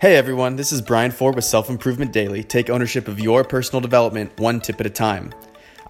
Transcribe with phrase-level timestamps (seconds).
[0.00, 2.44] Hey everyone, this is Brian Ford with Self Improvement Daily.
[2.44, 5.34] Take ownership of your personal development one tip at a time.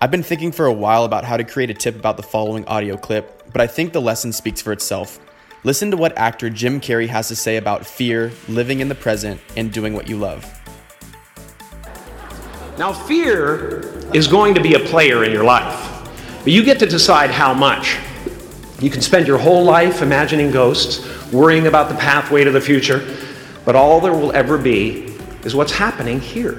[0.01, 2.65] I've been thinking for a while about how to create a tip about the following
[2.65, 5.21] audio clip, but I think the lesson speaks for itself.
[5.63, 9.43] Listen to what actor Jim Carrey has to say about fear, living in the present,
[9.59, 10.43] and doing what you love.
[12.79, 13.81] Now, fear
[14.15, 16.09] is going to be a player in your life,
[16.45, 17.99] but you get to decide how much.
[18.81, 23.07] You can spend your whole life imagining ghosts, worrying about the pathway to the future,
[23.69, 25.15] but all there will ever be
[25.45, 26.59] is what's happening here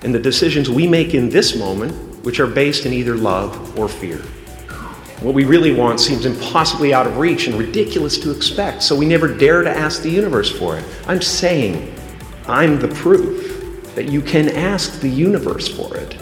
[0.00, 1.92] and the decisions we make in this moment,
[2.24, 4.16] which are based in either love or fear.
[5.20, 9.04] What we really want seems impossibly out of reach and ridiculous to expect, so we
[9.04, 10.86] never dare to ask the universe for it.
[11.06, 11.94] I'm saying
[12.46, 16.16] I'm the proof that you can ask the universe for it.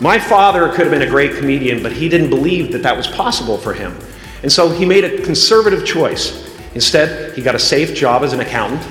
[0.00, 3.06] My father could have been a great comedian, but he didn't believe that that was
[3.06, 3.96] possible for him.
[4.42, 6.41] And so he made a conservative choice.
[6.74, 8.82] Instead, he got a safe job as an accountant.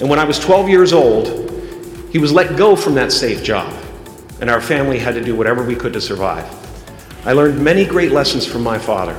[0.00, 1.50] And when I was 12 years old,
[2.10, 3.72] he was let go from that safe job.
[4.40, 6.48] And our family had to do whatever we could to survive.
[7.26, 9.18] I learned many great lessons from my father,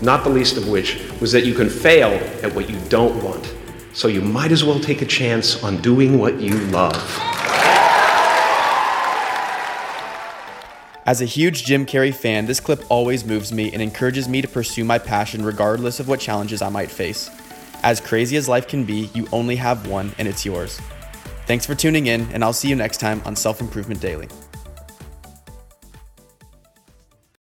[0.00, 2.12] not the least of which was that you can fail
[2.42, 3.54] at what you don't want.
[3.92, 6.94] So you might as well take a chance on doing what you love.
[11.06, 14.48] As a huge Jim Carrey fan, this clip always moves me and encourages me to
[14.48, 17.30] pursue my passion regardless of what challenges I might face.
[17.84, 20.80] As crazy as life can be, you only have one and it's yours.
[21.46, 24.26] Thanks for tuning in, and I'll see you next time on Self Improvement Daily.